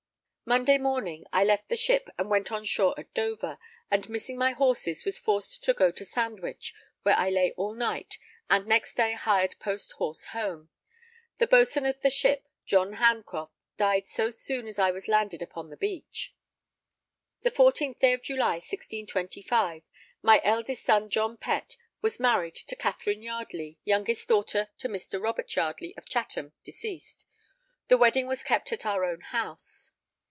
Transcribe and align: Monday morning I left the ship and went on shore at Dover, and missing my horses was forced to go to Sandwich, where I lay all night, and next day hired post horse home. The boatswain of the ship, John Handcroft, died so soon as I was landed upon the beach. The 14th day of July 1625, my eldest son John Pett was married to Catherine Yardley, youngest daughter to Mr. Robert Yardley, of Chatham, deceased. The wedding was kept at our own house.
Monday 0.43 0.77
morning 0.77 1.25
I 1.31 1.45
left 1.45 1.69
the 1.69 1.77
ship 1.77 2.09
and 2.17 2.29
went 2.29 2.51
on 2.51 2.65
shore 2.65 2.93
at 2.97 3.13
Dover, 3.13 3.57
and 3.89 4.09
missing 4.09 4.37
my 4.37 4.51
horses 4.51 5.05
was 5.05 5.17
forced 5.17 5.63
to 5.63 5.73
go 5.73 5.91
to 5.91 6.03
Sandwich, 6.03 6.75
where 7.03 7.15
I 7.15 7.29
lay 7.29 7.53
all 7.55 7.73
night, 7.73 8.17
and 8.49 8.67
next 8.67 8.95
day 8.95 9.13
hired 9.13 9.55
post 9.59 9.93
horse 9.93 10.25
home. 10.35 10.69
The 11.37 11.47
boatswain 11.47 11.85
of 11.85 12.01
the 12.01 12.09
ship, 12.09 12.49
John 12.65 12.95
Handcroft, 12.95 13.53
died 13.77 14.05
so 14.05 14.29
soon 14.29 14.67
as 14.67 14.77
I 14.77 14.91
was 14.91 15.07
landed 15.07 15.41
upon 15.41 15.69
the 15.69 15.77
beach. 15.77 16.35
The 17.43 17.51
14th 17.51 17.99
day 17.99 18.11
of 18.11 18.21
July 18.21 18.55
1625, 18.55 19.83
my 20.21 20.41
eldest 20.43 20.83
son 20.83 21.09
John 21.09 21.37
Pett 21.37 21.77
was 22.01 22.19
married 22.19 22.55
to 22.57 22.75
Catherine 22.75 23.21
Yardley, 23.23 23.79
youngest 23.85 24.27
daughter 24.27 24.67
to 24.79 24.89
Mr. 24.89 25.21
Robert 25.21 25.55
Yardley, 25.55 25.95
of 25.95 26.03
Chatham, 26.09 26.51
deceased. 26.65 27.25
The 27.87 27.97
wedding 27.97 28.27
was 28.27 28.43
kept 28.43 28.73
at 28.73 28.85
our 28.85 29.05
own 29.05 29.21
house. 29.21 29.91